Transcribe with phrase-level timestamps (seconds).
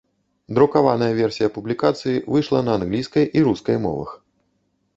[0.57, 4.09] Друкаваная версія публікацыі выйшла на англійскай і рускай мовах.